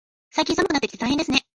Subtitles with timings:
[0.31, 1.45] 最近、寒くなってきて大変ですね。